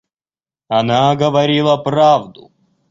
Она 0.67 1.15
говорила 1.15 1.77
правду. 1.77 2.51